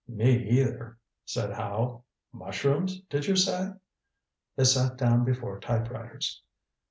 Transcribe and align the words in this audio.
"Me 0.07 0.49
either," 0.49 0.97
said 1.25 1.53
Howe. 1.53 2.01
"Mushrooms, 2.33 3.01
did 3.07 3.27
you 3.27 3.35
say?" 3.35 3.73
They 4.55 4.63
sat 4.63 4.97
down 4.97 5.25
before 5.25 5.59
typewriters. 5.59 6.41